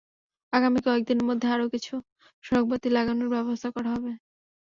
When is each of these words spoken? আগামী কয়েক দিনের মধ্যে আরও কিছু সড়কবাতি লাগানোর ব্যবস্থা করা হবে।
আগামী 0.53 0.79
কয়েক 0.85 1.03
দিনের 1.07 1.27
মধ্যে 1.29 1.47
আরও 1.53 1.65
কিছু 1.73 1.93
সড়কবাতি 2.43 2.87
লাগানোর 2.91 3.29
ব্যবস্থা 3.35 3.69
করা 3.75 3.89
হবে। 3.95 4.11